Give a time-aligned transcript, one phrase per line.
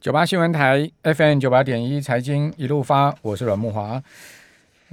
[0.00, 4.02] 九八新闻台 FM 九八点一财经一路发，我是阮慕华。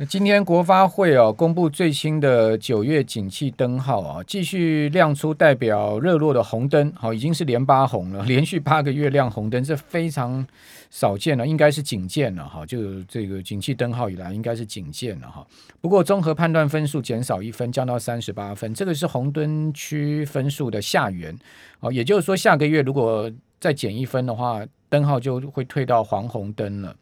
[0.10, 10.46] 今天国发会哦公布最新的九月景气灯号啊，继续亮出代表热络的红灯，好，已经是连八红了， 连续八个月亮红灯，这非常
[10.90, 15.47] 少见了，应该是警戒了哈，就这个景气灯号以来应该是警戒了哈。
[15.79, 21.34] 不过综合判断分数减少一分，降到三十八分，这个是红灯区分数的下缘，
[21.80, 26.96] 哦，也就是说下个月如果再减一分的话，灯号就会退到黄红灯了。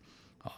[0.44, 0.52] 啊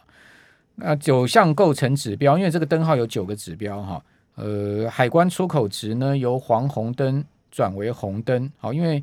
[0.80, 4.02] 那九项构成指标，因为这个灯号有九个指标哈，
[4.36, 9.02] 呃，海关出口值呢由黄红灯转为红灯，好，因为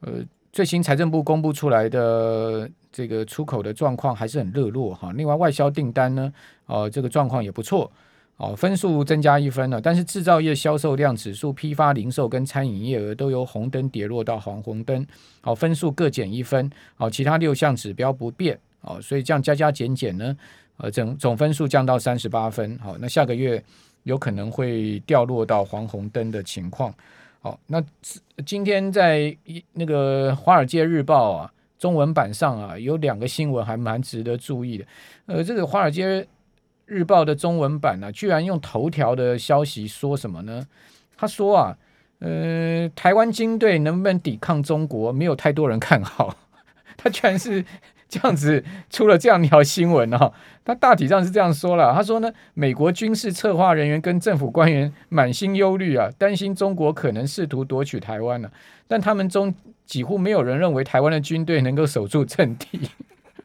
[0.00, 0.12] 呃
[0.52, 6.32] 最新财政部公布出来的这个出口的状况还是很热络哈，另外外销订单呢，
[6.66, 7.90] 呃，这个状况也不错，
[8.36, 15.06] 哦，分数增加一分了，但是制造业销售量指数、批发零售跟餐饮业额都由红灯跌落到黄红灯，
[15.40, 20.36] 好，分数各减一分，好，其他六项指标不变，哦，所以这样加加减减呢。
[20.78, 23.64] 呃，总总分数降到三十八分，好，那下个月
[24.02, 26.92] 有可能会掉落到黄红灯的情况。
[27.40, 27.82] 好，那
[28.44, 29.34] 今天在
[29.72, 34.84] 那个《华尔街日报》啊中文版上啊，有两个新闻还蛮值得注意的。
[35.24, 36.26] 呃，这个《华尔街
[36.86, 40.66] 日报》的中文版呢、居然用头条的消息说什么呢？
[41.16, 41.76] 他说啊，
[42.20, 46.36] 呃，台湾军队能不能抵抗中国，没有太多人看好。
[46.96, 47.64] 他居然是。
[48.08, 50.32] 这样子出了这样一条新闻哦，
[50.64, 58.48] 他大体上是这样说了，他说呢，美国军事策划人员跟政府官员满心忧虑啊，担心中国可能试图夺取台湾了，
[58.86, 59.52] 但他们中
[59.84, 62.88] 几乎没有人认为台湾的军队能够守住阵地。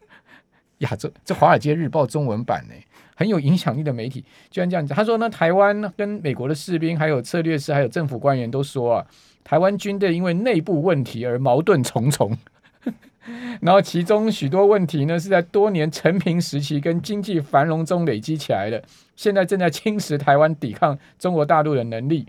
[0.78, 2.76] 呀，这这《华尔街日报》中文版呢，
[3.16, 9.06] 很有影响力的媒体居然这样讲，他说呢，台湾跟美国的士兵、还有策略师、还有政府官员都说啊，
[9.44, 12.38] 台湾军队因为内部问题而矛盾重重。
[13.62, 18.84] 然后其中许多问题呢，是在多年承平时期跟经济繁荣中累积起来的，
[19.16, 22.28] 现在正在侵蚀台湾抵抗中国大陆的能力。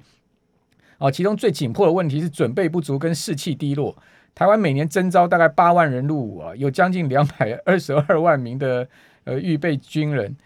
[0.98, 3.96] 哦，其中最紧迫的问题是准备不足跟士气低落。
[4.34, 8.86] 台湾每年征召大概八万人入伍啊，有将近两百二十二万名的
[9.24, 10.36] 呃预备军人。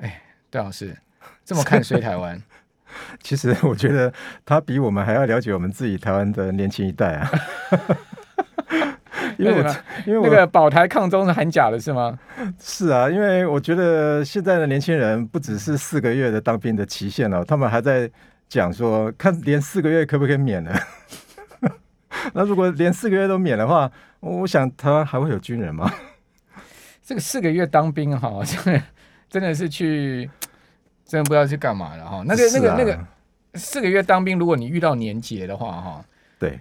[0.00, 0.96] 哎，戴老师
[1.44, 2.40] 这么看衰台湾？
[3.22, 4.12] 其实我觉得
[4.44, 7.30] 他比我们还要了解我们自己台湾的年轻一代啊。
[9.36, 12.16] 因为我因为我那个保台抗中是喊假的是吗？
[12.60, 18.08] 是啊，因为我觉得现在的年轻人不只是四个月的当兵的期限了，他们还在
[18.48, 20.78] 讲说，看连四个月可不可以免了。
[22.32, 23.90] 那如果连四个月都免的话，
[24.20, 25.92] 我想台湾还会有军人吗？
[27.02, 28.82] 这个四个月当兵哈，真的
[29.34, 30.30] 真的是去，
[31.04, 32.22] 真的不知道去干嘛了哈。
[32.24, 32.96] 那个那个那个
[33.54, 36.04] 四个月当兵，如果你遇到年节的话哈，
[36.38, 36.56] 对。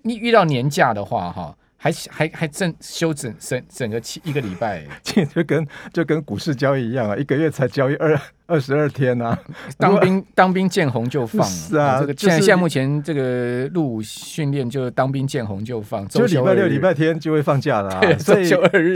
[0.00, 9.38] 你遇到年假的话，哈，还还还正休整整整个七一个礼拜， 就跟就跟股市交易一样啊，一个月才交易二二十二天啊。
[9.76, 18.48] 当兵当兵见红就放，是啊，这个现在现在目前这个入伍训练就当兵见红就放，就礼拜六礼拜天就会放假了，所以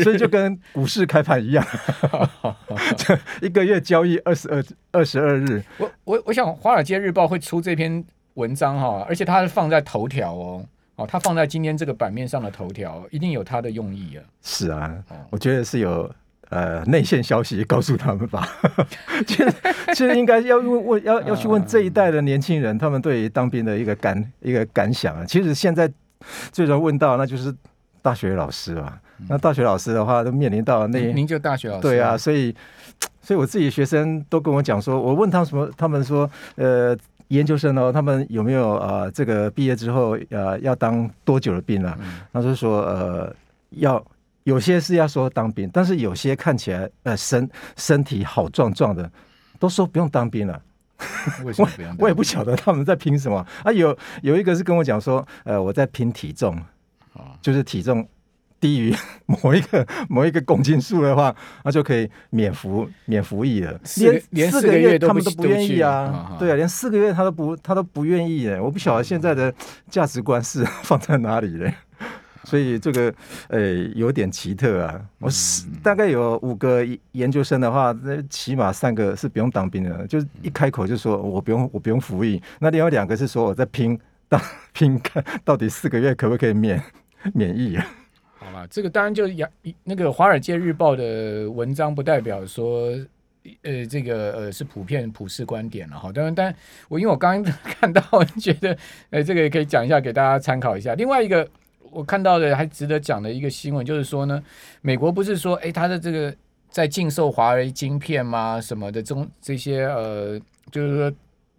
[0.03, 1.63] 所以就跟股市开盘一样，
[2.97, 5.63] 就一个月交易二十二二十二日。
[5.77, 10.65] 我我我想《华尔街日报》会出这篇文章哈，而且它是放在头条哦。
[10.99, 14.25] 哦，他放在今天这个版面上的头条，一定有他的用意啊。
[14.43, 16.11] 是啊，哦、我觉得是有
[16.49, 18.49] 呃内线消息告诉他们吧。
[19.25, 19.55] 其实
[19.95, 25.25] 其实应该要问问要要去问这一代的年轻人，他们对于当兵的一个感一个感想啊。
[25.25, 25.89] 其实现在
[26.51, 27.55] 最常问到那就是
[28.03, 29.01] 大学老师啊。
[29.29, 32.53] 那大学老师的话，都面临到那您就大学老师对啊，所以
[33.23, 36.99] 所以我自己学生都跟我讲说，我问他什么，他们说呃。
[37.29, 41.99] 研究生哦，他们有没有呃，这个毕业之后呃，要当多久的兵啊？
[42.33, 43.35] 他就说呃，
[43.71, 44.03] 要
[44.45, 49.11] 有些是要说当兵，但是有些看起来呃身身体好壮壮的，
[49.59, 50.61] 都说不用当兵了。
[51.45, 51.91] 为什么不用？
[51.93, 53.71] 我 我也不晓得他们在拼什么啊。
[53.71, 56.59] 有有一个是跟我讲说，呃，我在拼体重，
[57.43, 58.07] 就是体重。
[58.61, 58.95] 低于
[59.27, 61.35] 某一个某一个公斤数的话，
[61.65, 63.79] 那就可以免服免服役了。
[63.97, 69.53] 连连四个月他们都不愿意啊，对啊，连四个月他都不他都不愿意哎，我不晓得现在的
[69.89, 71.75] 价值观是 放在哪里嘞。
[72.45, 73.13] 所以这个
[73.49, 73.61] 呃
[73.95, 74.99] 有点奇特啊。
[75.19, 76.83] 我是大概有五个
[77.13, 82.43] 研究生的话，那起码三个是不用当兵的，就是一开口就说我不用我不用服役。
[82.59, 83.99] 那另外两个是说我在拼
[84.31, 84.41] 当
[84.73, 86.83] 拼看到底四个月可不可以免
[87.35, 87.87] 免疫啊？
[88.39, 89.35] 好吧，这个当然就是
[89.85, 92.91] 那个《华尔街日报》的文章，不代表说，
[93.63, 96.13] 呃，这个呃是普遍普世观点了哈。
[96.13, 96.55] 当然，但
[96.89, 98.01] 我因为我刚刚 看到，
[98.41, 98.77] 觉得，
[99.11, 100.95] 呃，这个也可以讲一下，给大家参考一下。
[100.95, 101.47] 另外一个，
[101.91, 104.43] 我看到的还值得讲的一个新闻，就是说呢，
[104.83, 106.35] 美国不是说，哎，他的这个
[106.71, 108.61] 在禁售华为晶片吗？
[108.61, 110.41] 什么的中这些呃，
[110.71, 111.13] 就是说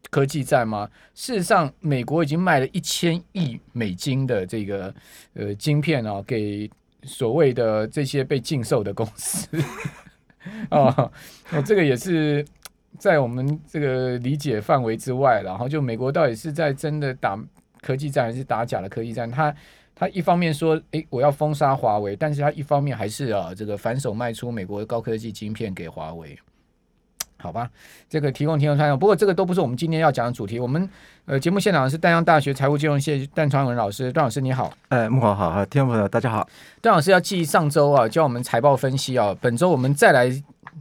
[0.10, 0.90] 科技战吗？
[1.14, 4.94] 事实上，美国已经卖了一千亿美金的这个
[5.34, 6.70] 呃晶片啊，给
[7.04, 9.48] 所谓的这些被禁售的公司。
[10.72, 11.12] 哦，
[11.66, 12.44] 这个也是
[12.98, 15.42] 在我们这个理解范围之外。
[15.42, 17.38] 然后，就美国到底是在真的打
[17.82, 19.30] 科技战，还是打假的科技战？
[19.30, 19.56] 他
[19.94, 26.40] 他一方面说，诶，我要封杀华为，但是他一方面还是啊，这个反手卖出美国的高科技晶片给华为。
[27.42, 27.70] 好吧，
[28.10, 28.98] 这个提供听众参考。
[28.98, 30.60] 不过这个都不是我们今天要讲的主题。
[30.60, 30.88] 我们
[31.26, 34.74] 呃节目现场是淡江大学财务金融系段传文老师，段老师你好。
[34.90, 36.48] 哎，慕华好，好，听众朋友大家好。
[36.82, 40.30] 段老师要记上周啊教我们财报分析啊，本周我们再来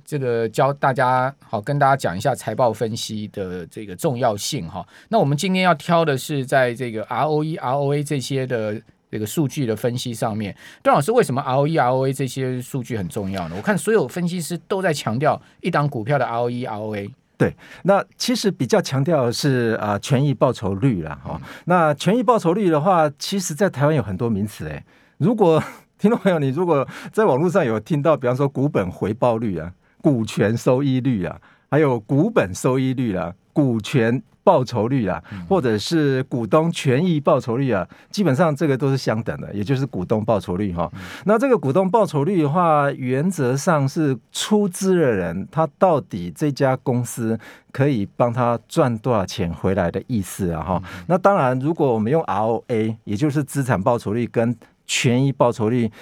[0.05, 4.84] 这个教大家好跟大家讲一下财报分析的这个重要性哈。
[5.08, 8.82] 那我们今天要挑的是在这个 ROE、ROA 这些的。
[9.10, 13.55] 这个数据的分析上面，段老师为什么 ROE、ROA 这些数据很重要呢？
[13.56, 17.10] 我看所有分析师都在强调一档股票的 ROE、ROA。
[17.37, 21.19] 对，那其实比较强调的是啊，权益报酬率啦。
[21.25, 24.84] 哈、那权益报酬率的话，其实在台湾有很多名词诶。
[25.19, 25.62] 如果
[25.99, 29.72] 听众朋友，你如果在网络上有听到，比方说股本回报率啊、
[30.02, 31.40] 股权收益率啊，
[31.70, 34.22] 还有股本收益率啊、股权。
[34.49, 40.91] 报酬率啊，或者是股东权益报酬率啊，基本上这个都是相等的，也就是股东报酬率哈。
[41.27, 47.39] 那这个股东报酬率的话，原则上是出资的人他到底这家公司
[47.73, 50.83] 可以帮他赚多少钱回来的意思啊哈。
[51.09, 54.56] 那当然，如果我们用 ROA，也就是资产报酬率跟
[54.87, 55.93] 权益报酬率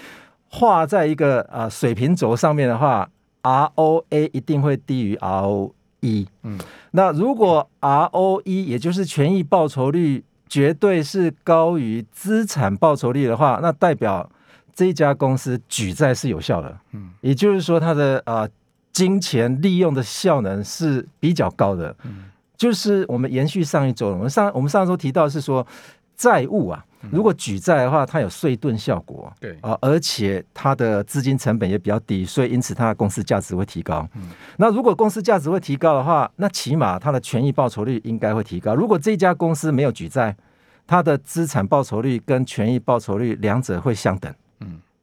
[0.49, 3.11] 画在一个啊水平轴上面的话
[3.43, 5.73] ，ROA 一定会低于 RO。
[6.01, 6.59] 一，嗯，
[6.93, 14.31] 那如果 ROE 也就是权益报酬率绝对是高于资产报酬率的话，那代表
[14.75, 18.51] 这家公司举债是有效的，嗯，也就是说它的啊、呃、
[18.93, 22.25] 金钱利用的效能是比较高的，嗯，
[22.57, 25.67] 就是我们延续上一周，我们上我们上周提到是说
[26.17, 26.85] 债务啊。
[27.13, 34.09] 如果举债的话，它有税盾效果，对啊，而且它的资金成本也比较低，所以因此它的公司价值会提高。
[34.17, 34.23] 嗯，
[34.57, 38.75] 那如果公司价值会提高的话，那起码它的权益报酬率应该会提高。
[38.75, 40.35] 如果这家公司没有举债，
[40.85, 44.35] 它的资产报酬率跟权益报酬率两者会相等。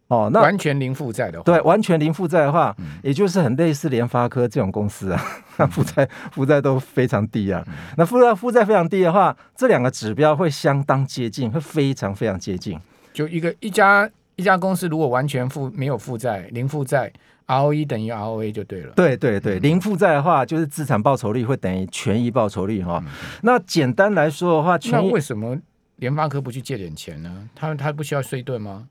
[0.09, 0.17] 嗯。
[0.19, 5.23] 哦，那完全零负债的话，对，完全零负债的话，嗯、也就是很类似联发科这种公司啊，
[5.57, 7.63] 那 负债负债都非常低啊。
[7.67, 12.79] 嗯、那负债负债非常低的话，这两个指标会相当接近，会非常非常接近。
[13.13, 17.11] 就一个一家一家公司如果完全负没有负债，零负债
[17.47, 18.93] ，ROE 等于 ROA 就对了。
[18.95, 23.01] 对对对，零负债的话，就是资产报酬率会等于权益报酬率哈。
[23.05, 23.11] 嗯、
[23.41, 25.57] 那简单来说的话，权益为什么
[25.97, 27.49] 联发科不去借点钱呢？
[27.55, 28.87] 他他不需要税盾吗？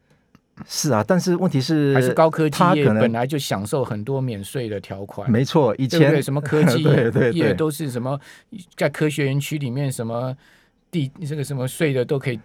[0.69, 5.31] 是啊，但是问题是，还是高科技业本来就享受很多免税的条款。
[5.31, 6.83] 没错，以前什么科技
[7.33, 8.19] 业都是什么
[8.77, 10.37] 在科学园区里面什么
[10.91, 12.39] 地这个什么税的都可以。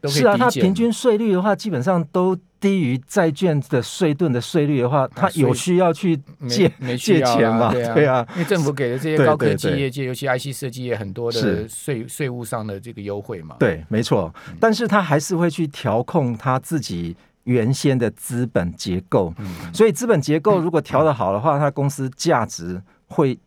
[0.00, 6.18] 都可以是啊，它平均税率的话，基本上都低于债券的税盾的税率的话，它有需要去
[6.48, 7.70] 借没借钱嘛？
[7.70, 13.56] 对啊，对啊，因为政府给的这些高科技业界，尤其 IC 设计业很多的税税务上的这个优惠嘛。
[13.58, 17.14] 对，没错，但是他还是会去调控他自己。
[17.44, 19.34] 原先的资本结构，
[19.72, 23.38] 所以资本结构如果调得好的话，它公司价值会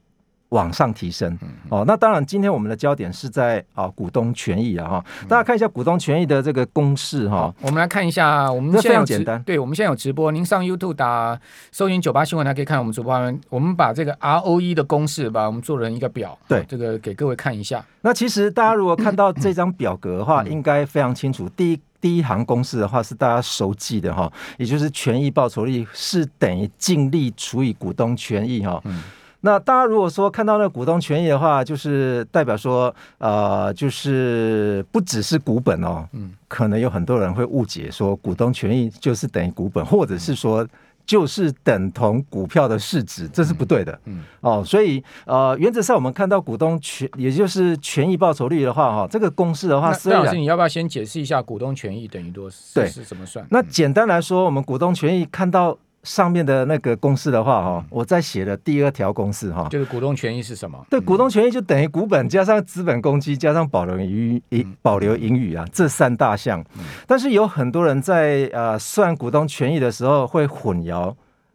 [0.49, 1.37] 往上提升。
[1.69, 7.53] 哦，那当然，今天我们的焦点是在啊股东权益啊哈，大家看一下股东权益的这个公式哈。
[7.61, 9.41] 我们来看一下，我们现在非常简单。
[9.43, 11.39] 对，我们现在有直播，您上 YouTube 打
[11.71, 13.13] 搜寻九八新闻，还可以看我们直播。
[13.49, 17.83] 我们把这个 ROE 的公式，把我们做成一个表，对，这个给各位看一下。
[18.01, 21.47] 那其实大家如果看到这张表格的话，应该非常清楚。
[21.49, 21.79] 第一。
[22.05, 28.79] 第一行公式的话是大家熟记的哈，也就是权益报酬率是等于净利除以股东权益哈。
[28.85, 29.01] 嗯、
[29.41, 40.63] 那大家如果说看到那股东权益的话，就是代表说呃，就是不只是股本哦，嗯，可能有很多人会误解说股东权益就是等于股本，或者是说。
[41.05, 43.93] 就是等同股票的市值，这是不对的。
[44.05, 52.57] 嗯，嗯哦，所以呃，原则上我们看到股东权，也就是权益报酬率的话，哈，这个公式的话，那老师，你要不要先解释一下股东权益等于多少？
[52.73, 53.45] 对，是怎么算？
[53.49, 55.77] 那简单来说，我们股东权益看到。
[56.05, 60.85] 上面的那个公式的话，哈，我在写的第二条公式，哈，就是股东权益是什么？
[60.89, 66.63] 对，股东权益就等于股本加上资本公积加上保留盈余，保留盈余啊，这三大项。
[67.07, 71.13] 但是有很多人在呃算股东权益的时候会混淆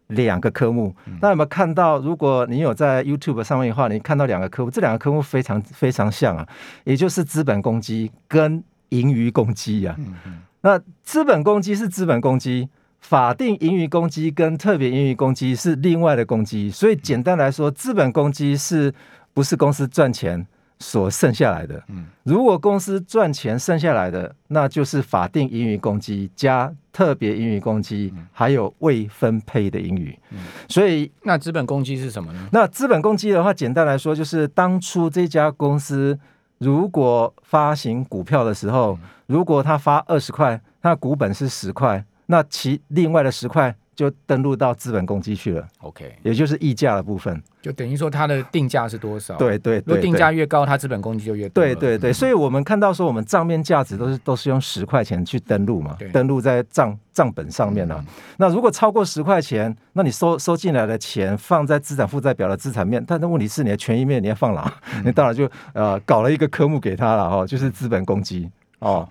[0.09, 0.95] 两个科目。
[1.23, 1.99] 那有没有看到？
[2.01, 6.45] 如果你有在 YouTube 上面的话，你看到两个科目，这两个科目非常非常像啊，
[6.85, 9.97] 也就是资本公积跟盈余公积呀。
[10.63, 12.69] 那资本公积是资本公积，
[13.01, 18.95] 法定盈余公积跟特别盈余公积是另外的公积，所以简单来说，资本公积是
[19.35, 20.47] 不是公司赚钱？
[20.83, 21.85] 所剩下来的，
[22.23, 30.19] 如果公司赚钱剩下来的，那就是法定盈余公积加特别盈余公积，还有未分配的盈余。
[30.71, 32.49] 所以，那资本公积是什么呢？
[32.51, 36.19] 那资本公积的话，简单来说就是当初这家公司
[36.57, 43.75] 如果发行股票的时候，如果他发二十块，那股本是十块，那其另外的十块。
[43.93, 49.37] 就登录到资本公积去了，OK，也就是溢价的部分，就等于说它的定价是多少？
[49.37, 51.63] 对对，对，如果定价越高，它资本公积就越多。
[51.63, 58.05] 对对对，所以我们看到说，我们账面价值都是都是用十块钱去登录嘛，登录在账账本上面了、啊。
[58.39, 64.73] 那如果超过十块钱，那你收收进来的钱放在资产负债表的资产面，但那问题是你的权益面你要放哪？
[65.05, 69.07] 你当然就呃搞了一个科目给他了哦，就是资本公积哦。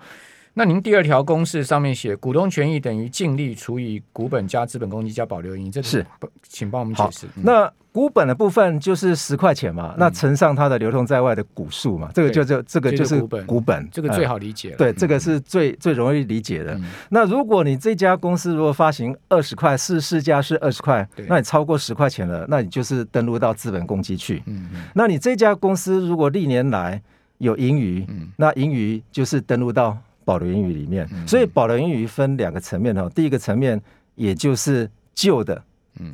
[0.54, 6.06] 那您第二条公式上面写股东权益等于净利除以股本加资本公积加保留盈余，这是
[6.44, 7.28] 请帮我们解释。
[7.36, 14.78] 那股本的部分就是十块钱嘛，嗯、那乘上它的流通在外的股数嘛，这个就就这个就是股本，股本这个最好理解了。
[14.78, 16.74] 对，这个是最最容易理解的。
[16.76, 24.44] 嗯、那如果你这家公司如果发行二十块，市市价是二十块，那你超过十块钱了，那你就是登录到资本公积去。
[24.46, 24.82] 嗯嗯。
[24.94, 27.02] 那你这家公司如果历年来
[27.40, 29.98] 有盈余，嗯、那盈余就是登录到。
[30.30, 33.10] 保留盈余里面，所以保留盈余分两个层面哦。
[33.16, 33.82] 第一个层面，
[34.14, 35.60] 也就是旧的，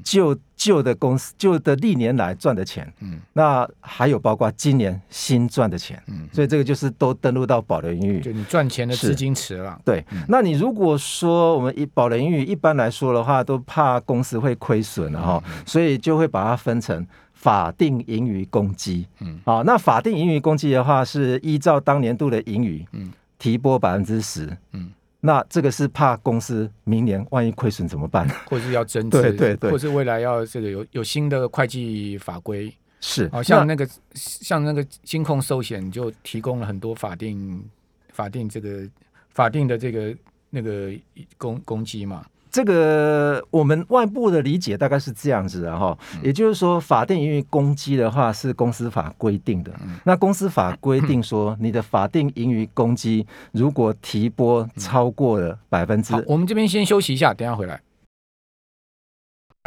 [0.05, 2.87] 旧旧的公司旧的历年来赚的钱，
[3.33, 8.21] 那还有包括今年新赚的钱，所以这个就是都登录到保留盈余。
[8.21, 9.77] 就你赚钱的资金池了。
[9.83, 19.05] 对，那你如果说我们一保留盈余一般来说的话，都怕公司会亏损了哈，所以就会把它分成法定盈余公积。
[19.19, 23.11] 嗯，好，那法定盈余公积的话，是依照当年度的盈余，嗯。
[23.37, 28.27] 提拨百分之十，嗯，那这个是怕公司明年万一亏损怎么办？
[28.47, 37.63] 或是要增资，对对对，或是未来要这个有有新的会计法规，是，好像那个那像那个金控寿险就提供了很多法定
[38.11, 38.87] 法定这个
[39.29, 40.15] 法定的这个
[40.49, 40.93] 那个
[41.37, 42.25] 公公积嘛。
[42.55, 49.73] 这个我们外部的理解大概是这样子的哈，也就是说，法定盈余公积的话是公司法规定的。
[50.05, 57.81] 那公司法规定说，你的法定盈余公积如果提拨超过了百分之，我们这边先休息一下，等下回来。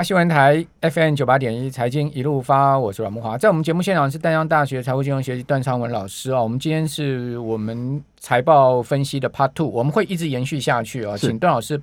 [0.02, 6.42] 新闻台 FM 九八点一财经一路发，我是阮木华，在我们节目现场是淡江大学财务金融学系段昌文老师啊。
[6.42, 11.78] 我们今天是我们财报分析的 Part Two，我们会一直延续下去啊，请段老师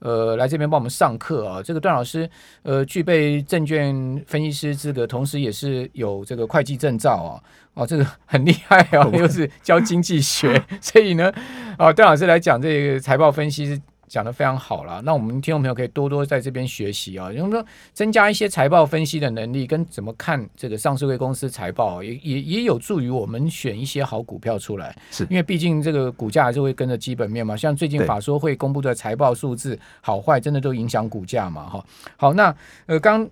[0.00, 1.62] 呃来这边帮我们上课啊。
[1.62, 2.28] 这个段老师
[2.62, 3.94] 呃具备证券
[4.26, 7.42] 分析师资格，同时也是有这个会计证照啊，
[7.74, 11.32] 哦，这个很厉害啊， 又是教经济学，所以呢，
[11.76, 13.80] 啊段老师来讲这个财报分析是。
[14.08, 24.96] 讲的非常好了，那我们听众朋友可以多多在这边学习啊，就是说增加一些财报分析的能力，跟怎么看这个上市柜公司财报，也也也有助于我们选一些好股票出来。
[25.10, 31.84] 是因为毕竟这个股价还是会跟着基本面嘛，像最近法说会公布的财报数字好坏，真的都影响股价嘛，哈。
[32.16, 32.54] 好，那
[32.86, 33.28] 呃刚。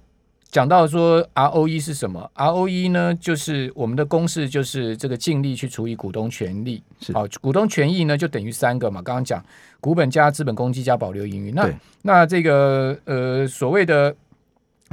[0.50, 6.82] 讲到说 ROE 是什么？ROE 呢，就是我们的公式，就是这个净利去除以股东权利。
[7.12, 9.02] 好，股东权益呢就等于三个嘛。
[9.02, 9.44] 刚刚讲
[9.80, 11.52] 股本加资本公积加保留盈余。
[11.52, 11.70] 那
[12.02, 14.14] 那这个呃所谓的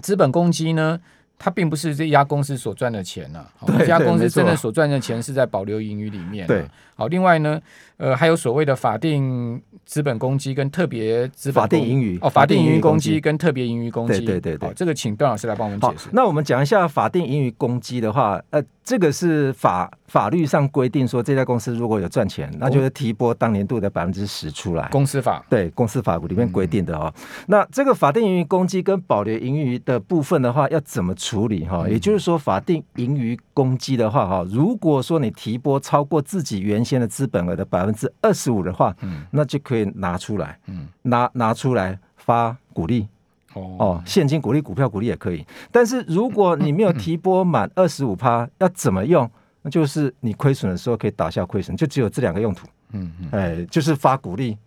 [0.01, 0.99] 资本公积呢，
[1.37, 3.69] 它并不是这家公司所赚的钱呐、啊。
[3.77, 6.47] 这家公司真的所赚的钱是在保留盈余里面、啊。
[6.47, 6.65] 对。
[7.03, 7.61] 好，另外呢，
[7.97, 16.09] 呃，还有所谓的法定资本公积跟特别资本法定盈余哦，法定盈余公积跟特别盈余公积，对对对对，这个请段老师来帮我们解释。
[16.13, 24.87] 那我们讲一下法定盈余公积的话，呃，这个是法法律上规定说，这家公司如果有赚钱，那就是提拨当年度的百分之十出来。
[24.89, 27.13] 公司法对，公司法里面规定的哦。
[27.17, 31.85] 嗯、那这个法定盈余公积跟保留盈余的部分的话，要怎么处理哈？
[31.89, 43.07] 也就是说，法定盈余公积的话哈，如果说你提拨超过自己原先的资本额的百分之二十五的话，嗯，那就可以拿出来，嗯，拿拿出来发股利，
[43.53, 43.75] 哦。
[43.79, 45.45] 哦，现金股利、股票股利也可以。
[45.71, 49.29] 但是如果你没有提拨满二十五趴，要怎么用？
[49.61, 54.57] 那就是你亏损的时候可以打消亏损，就只有这两个用途，嗯嗯，哎，就是发股利，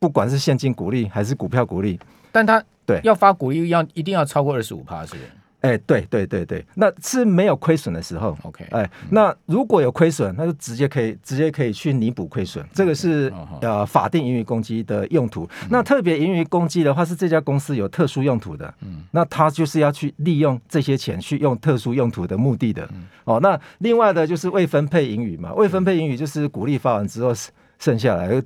[0.00, 2.00] 不管是现金股利还是股票股利，
[2.32, 3.00] 但他对。
[3.04, 5.30] 要发股利要一定要超过二十五趴，是不是？
[5.62, 8.36] 哎、欸，对对对对，那是没有亏损的时候。
[8.42, 12.64] OK，哎，那如果有亏损，那就直接可以直接可以去弥补亏损。
[12.72, 15.44] 这个是.呃法定盈余公积的用途。
[15.62, 18.74] 嗯、那特别盈余公积的话，是这家公司有特殊用途的。
[18.80, 22.88] 嗯，那他就是要去利用这些钱去用特殊用途的目的的。
[22.92, 27.32] 嗯、哦，那另外的就是未分配盈余嘛，未分配盈余就是鼓励发完之后
[27.78, 28.42] 剩下来。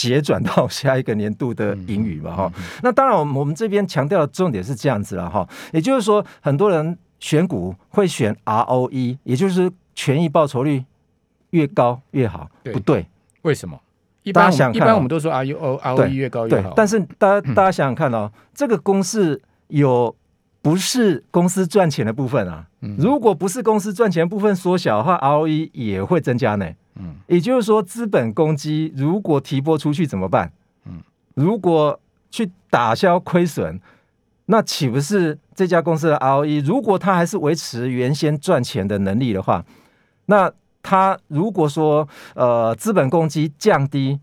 [0.00, 2.52] 结转到下一个年度的盈余嘛哈。
[2.82, 10.84] 那当然，我们我们这边强调的重点是这样子了哈，也就是说，很多人选股会选 ROE，也就是权益报酬率
[11.50, 13.06] 越高越好，不对？
[13.42, 13.78] 为什么？
[14.22, 16.72] 一般想，一般我们都说 ROE 越高越好。
[16.74, 19.38] 但是大家大家想想看哦，这个公式
[19.68, 20.16] 有
[20.62, 22.66] 不是公司赚钱的部分啊？
[22.96, 26.70] 如果不是公司赚钱的部分缩小的话，ROE 也会增加呢。
[26.96, 30.52] 嗯，也就是说，资本公积如果提拨出去怎么办？
[30.86, 31.00] 嗯，
[31.34, 31.98] 如果
[32.30, 33.80] 去打消亏损，
[34.46, 36.64] 那岂不是这家公司的 ROE？
[36.64, 39.64] 如果它还是维持原先赚钱的能力的话，
[40.26, 44.18] 那它如果说呃资本公积降低，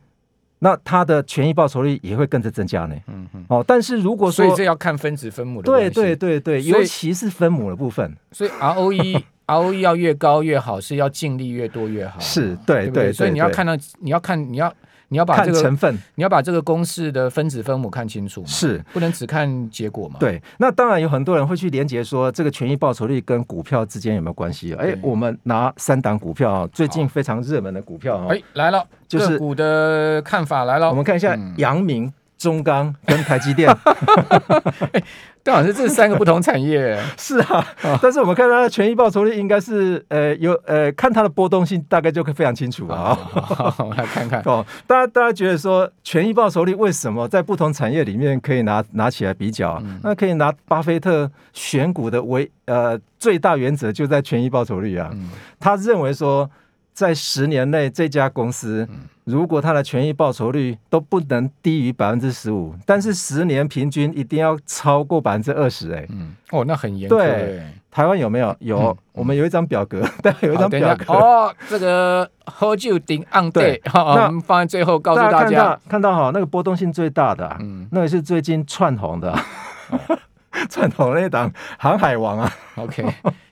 [0.59, 2.95] 那它的权益报酬率也会跟着增加呢。
[3.07, 3.45] 嗯嗯。
[3.47, 5.71] 哦，但是如果说，所以这要看分子分母的。
[5.71, 8.15] 对对对对，尤其是分母的部分。
[8.31, 9.23] 所以 ROE。
[9.47, 12.19] ROE 要越高越好，是要净利越多越好。
[12.19, 14.73] 是对，对，对，对，所以你要看到，你要看，你要
[15.07, 18.43] 你要把这个成分，你要把这个公式的分子分母看清楚。
[18.45, 20.17] 是，不能只看结果嘛？
[20.19, 20.41] 对。
[20.57, 24.73] 那当然有很多人会去连接说，这个权益报酬率跟股票之间有没有关系？
[24.73, 30.89] 哎，我们拿三档股票啊，最近非常热门的股票啊，哎，来了，就是股的看法来了。
[30.89, 32.11] 我们看一下阳明。
[32.37, 33.67] 中钢跟台积电，
[35.43, 36.97] 刚好是这三个不同产业。
[37.17, 37.65] 是啊，
[38.01, 43.17] 但是我们看它的权益报酬率应该是呃有呃看它的波动性大概就可以非常清楚啊。
[43.79, 49.81] 我们来看看哦，大家大家觉得说权益报酬率为什么在不同产业里面可以拿拿起来比较？
[50.03, 55.09] 那可以拿巴菲特选股的为呃最大原则就在权益报酬率啊。
[55.59, 56.49] 他认为说。
[56.97, 58.89] 在十年内，这家公司
[59.25, 65.91] 如果它的权益报酬率都不能低于百分之十五，但是十年平均一定要超过百分之二十。
[65.91, 67.15] 哎，嗯，哦，那很严格。
[67.19, 67.61] 对，
[67.91, 68.55] 台湾有没有？
[68.61, 71.13] 有，嗯、我们有一张表格，但，有一张表格。
[71.13, 75.49] 哦，这个喝酒顶按对，好，我们放在最后告诉大家。
[75.49, 79.39] 看到看到哈，那个波动性最大的、啊，嗯，那个是最近窜红的，
[80.69, 82.51] 窜红那档航海王啊。
[82.75, 83.05] OK。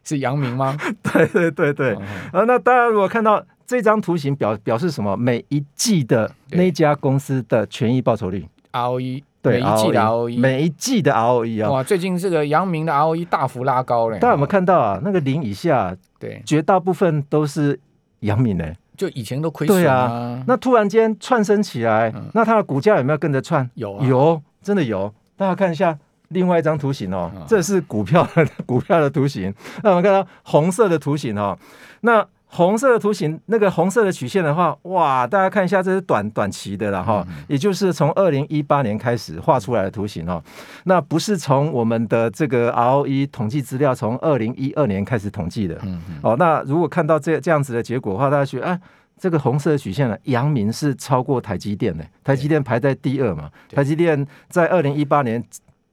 [0.04, 0.78] 是阳明吗？
[1.02, 2.02] 对对对对，啊、
[2.34, 5.18] 嗯，那大家如果看到这张图形表表示什么？
[5.18, 14.20] 每一季的那家公司的权益报酬率 ROE，对，每一季的 ROE，每一季的 ROE 啊，哇，最近这个阳明的 ROE 大幅拉高了。
[14.20, 15.02] 大家有没有看到啊？
[15.04, 17.80] 那个零以下，对，绝大部分都是
[18.20, 20.44] 阳明的，就以前都亏损啊。
[20.46, 23.68] 那突然间窜升起来，嗯、那它的股价有没有跟着窜？
[23.74, 25.12] 有、啊，有，真的有。
[25.36, 25.98] 大家看一下。
[26.30, 29.54] 另外一张图形哦，这是股票的股票的图形。
[29.84, 31.58] 那我们看到红色的图形哦，
[32.02, 40.42] 那红色的图形那个红色的曲线的话，哇，大家看一下，这是短短期的了哈，也就是从二零一八年开始画出来的图形哦。
[40.86, 45.82] 那不是从我们的这个 ROE 统计资料从二零一二年开始统计的。
[46.22, 48.80] 哦，那如果看到这这样子的结果的话，大家觉得，哎，
[49.20, 55.44] 这个红色的曲线呢，阳明是超过台积电的，台积电排在第二嘛，台积电在二零一八年。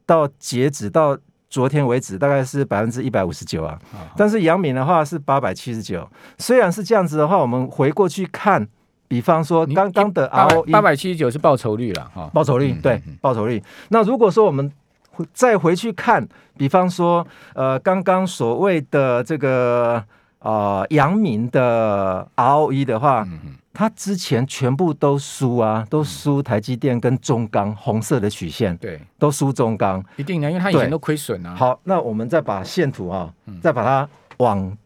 [0.06, 1.16] 到截止到
[1.48, 3.78] 昨天为止，大概是百分之一百五十九啊。
[4.16, 6.08] 但是阳明的话是八百七十九。
[6.38, 8.66] 虽然是这样子的话，我们回过去看，
[9.06, 13.62] 比方说刚刚的 ROE 八百七十九是报酬率了哈，报酬率对报酬率。
[13.90, 14.72] 那如果说我们
[15.34, 20.02] 再回去看，比方说呃刚刚所谓的这个
[20.38, 23.26] 呃阳明的 ROE 的话。
[23.74, 31.54] 他之前全部都输啊，都输台积电跟中钢，红色的曲线，对，都输中钢，一定的，因为他以前都亏损啊。
[31.54, 34.06] 好，那我们再把线图啊，嗯、再把它
[34.36, 34.76] 往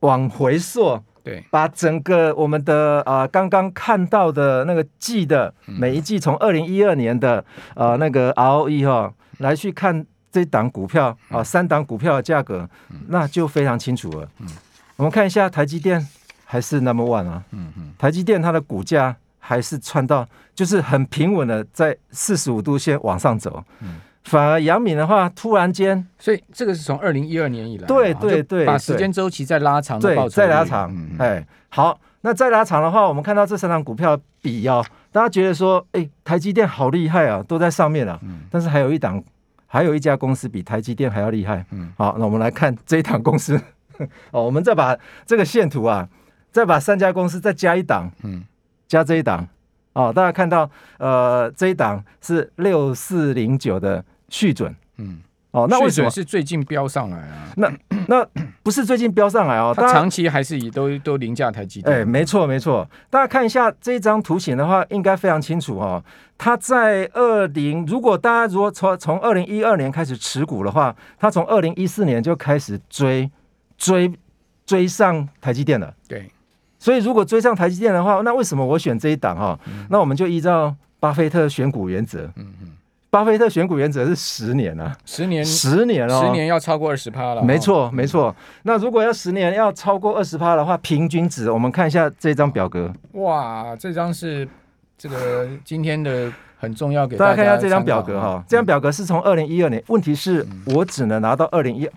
[0.00, 7.44] 往回溯，对，把整个我们的啊刚刚看到的那个季的每一季，从二零一二年的
[7.74, 12.68] 呃那个 ROE 哈、啊，来去看这档股票啊，三档股票的价格，
[13.06, 14.28] 那就非常清楚了。
[14.40, 14.48] 嗯，
[14.96, 16.08] 我们看一下台积电。
[16.50, 39.22] 还是 number one 啊，嗯嗯，台积电它的股价还是窜到，就是很平稳的在四十五度线往上走，嗯，反而杨敏的话突然间，所以这个是从二零一二年以来，对对对，把时间周期再拉长，对，再拉长，哎，好，那再拉长的话，我们看到这三档股票比哦，大家觉得说，哎，台积电好厉害啊，都在上面了，嗯，但是还有一档，
[39.68, 43.56] 还有一家公司比台积电还要厉害，嗯，好，那我们来看这一档公司，
[44.32, 46.08] 哦，我们再把这个线图啊。
[46.50, 48.44] 再把三家公司再加一档，嗯，
[48.88, 49.46] 加这一档，
[49.92, 55.20] 哦，大家看到，呃，这一档是六四零九的续准，嗯，
[55.52, 57.48] 哦，那为什么是最近飙上来啊？
[57.56, 57.72] 那
[58.06, 58.26] 那
[58.62, 61.98] 不是最近飙上来哦，它长期还是以都都凌驾台积电。
[61.98, 66.02] 哎，没错没错，大家看一下这一张图形的话，应该非常清楚哦。
[66.36, 73.30] 它在二零，如果大家如果从从二零一二年开始持股的话，它从二零一四年就开始追
[73.76, 74.10] 追
[74.64, 76.30] 追上台积电了，对。
[76.80, 79.56] 所以如果追上台积电的话，那为什么我选这一档哈？
[79.66, 82.22] 嗯、那我们就依照巴菲特选股原则。
[82.34, 82.68] 嗯嗯。
[83.10, 87.42] 巴菲特选股原则是十年啊，十年，十年哦，十年要超过二十趴了。
[87.42, 88.32] 没错，没错。
[88.62, 92.88] 那如果要十年要超过二十趴的话，平均值，我们看一下这张表格。
[93.14, 94.48] 哇，这张是
[94.96, 98.44] 这个今天的很重要，给大家看一下这张表格哈。
[98.46, 101.90] 这张表格是从二零一二年，问题是我只能拿到二零一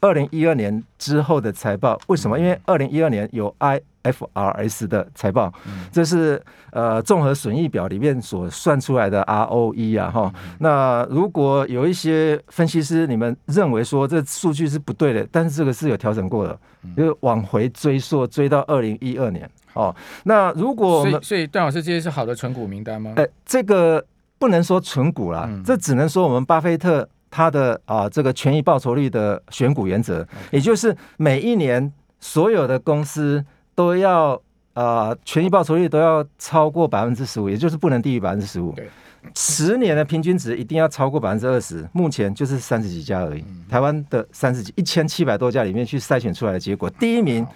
[0.00, 2.38] 二零一二年之后的财报，为什么？
[2.38, 3.82] 因为二零一二年有 I。
[4.04, 5.52] FRS 的财报，
[5.90, 6.40] 这是
[6.70, 10.32] 呃综合损益表里面所算出来的 ROE 啊哈。
[10.60, 16.58] 那如果有一些分析师你们认为说这数据是不对的，但是这个是有调整过的，
[16.96, 19.94] 就往回追溯追到二零一二年哦。
[20.24, 23.14] 那如果所以所以段老师这些是好的存股名单吗？
[23.16, 24.04] 哎，这个
[24.38, 31.90] 不能说存股啦，这只能说我们巴菲特他的啊这个权益报酬率的选股原则，也就是每一年
[32.20, 33.42] 所有的公司。
[33.74, 34.40] 都要
[34.74, 38.72] 呃，权益报酬率都要超过百分之十五，也就是不能低于百分之十五。
[38.72, 38.88] 对，
[39.34, 41.88] 十年的平均值一定要超过百分之二十。
[41.92, 47.46] 目前就是三十几家而已，嗯、台湾的三十几一千七百多家里面去筛选出来的结果，第一名。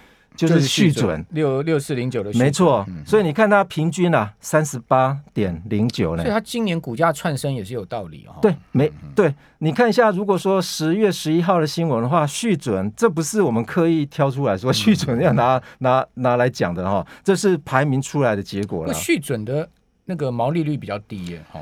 [0.47, 2.85] 就是续准六六四零九的，没错。
[3.05, 6.23] 所以你看它平均啊，三十八点零九呢。
[6.23, 8.35] 所以它今年股价窜升也是有道理哦。
[8.41, 9.33] 对，没对。
[9.57, 18.93] 你看一下，如果说十月十一号的新闻的话，续准这不是我们刻意挑出来说续准要拿拿拿来讲的哈，这是排名出来的结果了。
[18.93, 19.69] 续准的
[20.05, 21.59] 那个毛利率比较低耶，哈。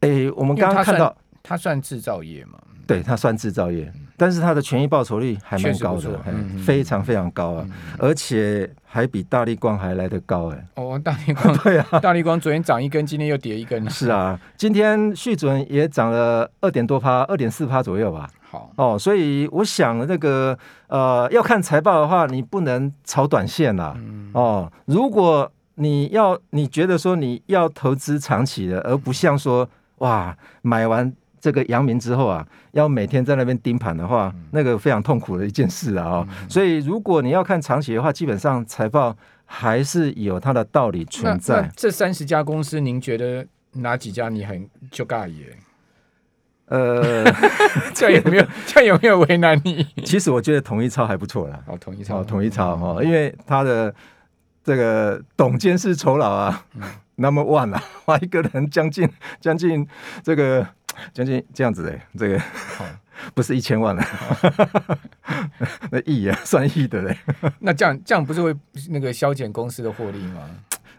[0.00, 2.58] 哎，我们刚刚看到它算制造业嘛？
[2.86, 3.92] 对，它算制造业。
[4.16, 6.20] 但是它的权益报酬率还蛮高的，
[6.64, 7.66] 非常非常高啊，
[7.98, 10.66] 而且还比大立光还来得高哎。
[10.76, 13.90] 哦，大立光 对啊，大立光昨天涨一根，今天又跌一根。
[13.90, 18.28] 是啊，今天续准也涨了二点多趴，二点四趴左右吧。
[18.50, 23.96] 好哦，所以我想那个呃，要看财报的话，你不能炒短线啦。
[24.32, 31.12] 哦，如果你要你觉得说你要投资长期的，而不像说哇买完。
[31.44, 41.70] 这个阳明之后啊，要每天在那边盯盘的话，嗯、那个非常痛苦的一件事啊、所以如果你要看长期的话，基本上财报还是有它的道理存在。
[41.76, 45.54] 这三十家公司，您觉得哪几家你很就尬耶？
[46.68, 47.24] 呃，
[47.92, 49.86] 这有没有 这有没有为难你？
[50.02, 51.62] 其实我觉得统一超还不错啦。
[51.66, 53.94] 哦，统一超，统一超哈，因为他的
[54.64, 56.64] 这个董监事酬劳啊，
[57.16, 59.06] 那么万啊， 花一个人将近
[59.42, 59.86] 将近
[60.22, 60.66] 这个。
[61.12, 62.40] 将近这样子的，这个
[63.34, 64.04] 不是一千万了，
[65.90, 67.16] 那亿啊，算亿的嘞。
[67.60, 68.54] 那这样这样不是会
[68.90, 70.42] 那个削减公司的获利吗？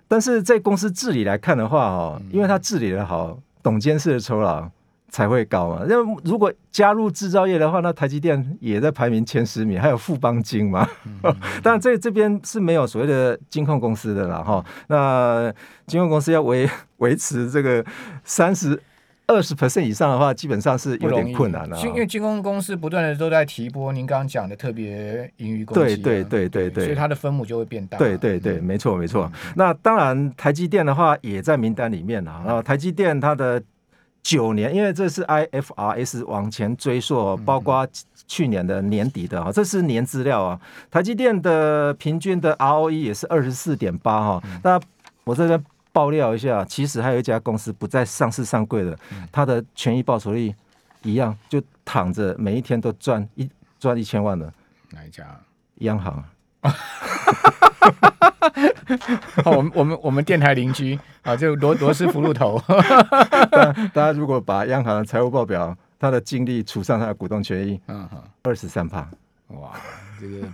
[0.08, 4.70] 但是在公司治理来看的话，哦，因为他治理的好，董监事的酬劳
[5.10, 5.84] 才会高嘛。
[5.88, 10.88] 那如果加入制造业的话，那台积电也在排名前十名，还有富邦金嘛。
[11.62, 14.44] 当然，这这边是没有所谓的金控公司的啦。
[14.44, 14.64] 哈。
[14.88, 15.54] 那
[15.88, 17.86] 金控公司要维维持这个
[18.24, 18.82] 三十。
[19.28, 21.80] 二十 percent 以上的话，基本上是有点困难了。
[21.82, 27.98] 因为军工公司不断的都在提拨您刚刚讲的特别盈余公积，对对对对对，所以它的分母就会变大。
[27.98, 29.32] 对对对，没错没错。
[29.56, 32.44] 那当然，台积电的话也在名单里面了。
[32.46, 33.62] 然后台积电它的
[34.22, 37.88] 九年，因为这是 IFRS 往前追溯，包括
[38.28, 40.60] 去年的年底的哈，这是年资料啊。
[40.92, 44.44] 台积电的平均的 ROE 也是二十四点八哈。
[44.64, 44.80] 那
[45.24, 45.64] 我这边。
[45.96, 49.00] 爆料一下，其实还有一家公司不在上市上柜的，
[49.32, 50.54] 它的权益报酬率
[51.04, 54.52] 一样，就躺着每一天都赚一赚一千万的。
[54.92, 55.26] 哪一家？
[55.76, 56.22] 央行。
[59.46, 62.62] 我们我们我们电台邻居啊，就罗罗斯福路头。
[63.94, 67.80] 大家如果把央行的财务报表，它的净利除上它的股东权益，
[68.44, 69.10] 二十三趴。
[69.48, 69.72] 哇，
[70.20, 70.46] 这个。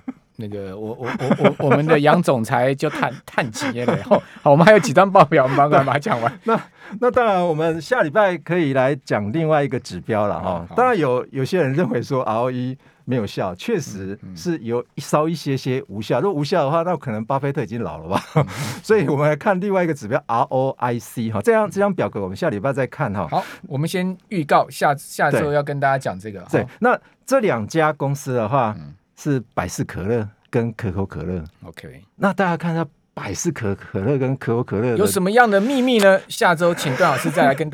[0.41, 3.97] 那个我我我我我们的杨总裁就叹叹气了。
[4.04, 6.34] 好，好，我们还有几张报表，我们帮他把它讲完。
[6.43, 6.60] 那
[6.99, 10.67] 那当然，我们下礼拜可以来讲另外一个指标了哈。
[10.75, 12.75] 当然有有些人认为说 ROE
[13.06, 16.19] 没有效，确实是有稍一些些无效。
[16.19, 18.21] 如果无效的话，那可能巴菲特已经老了吧。
[18.84, 21.41] 所以我们来看另外一个指标 ROIC 哈。
[21.41, 23.27] 这样这张表格我们下礼拜再看哈。
[23.30, 26.41] 好，我们先预告下下周要跟大家讲这个。
[26.51, 28.75] 对，那这两家公司的话。
[29.21, 31.43] 是百事可乐跟可口可乐。
[31.65, 36.19] OK，那大家看一下百事可可乐跟可口可乐有什么样的秘密呢？
[36.29, 37.69] 下周请段老师再来跟。